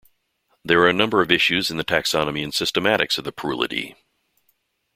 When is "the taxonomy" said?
1.77-2.43